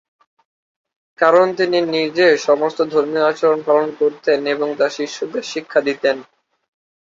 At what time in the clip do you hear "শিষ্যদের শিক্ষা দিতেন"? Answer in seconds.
4.91-6.17